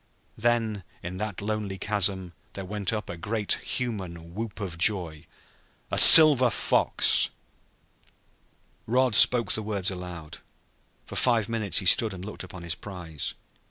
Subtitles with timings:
[0.35, 5.27] Then, in that lonely chasm, there went up a great human whoop of joy.
[5.91, 7.29] "A silver fox!"
[8.87, 10.39] Rod spoke the words aloud.
[11.05, 13.35] For five minutes he stood and looked upon his prize.